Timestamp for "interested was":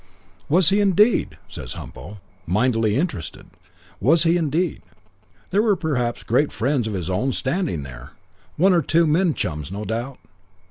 2.95-4.23